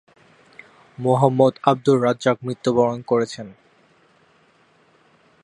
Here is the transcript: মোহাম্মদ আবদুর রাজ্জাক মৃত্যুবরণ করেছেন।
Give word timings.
মোহাম্মদ 0.97 1.53
আবদুর 1.63 1.97
রাজ্জাক 2.03 2.37
মৃত্যুবরণ 2.45 2.99
করেছেন। 3.01 3.47